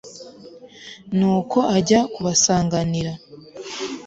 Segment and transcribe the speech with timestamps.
[1.17, 3.11] nuko ajya kubasanganira